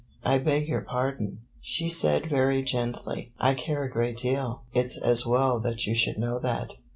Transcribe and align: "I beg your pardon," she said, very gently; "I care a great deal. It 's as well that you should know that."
"I 0.25 0.39
beg 0.39 0.67
your 0.67 0.81
pardon," 0.81 1.41
she 1.59 1.87
said, 1.87 2.25
very 2.27 2.63
gently; 2.63 3.33
"I 3.39 3.53
care 3.53 3.83
a 3.83 3.91
great 3.91 4.17
deal. 4.17 4.63
It 4.73 4.89
's 4.89 4.97
as 4.97 5.27
well 5.27 5.59
that 5.59 5.85
you 5.85 5.93
should 5.93 6.17
know 6.17 6.39
that." 6.39 6.73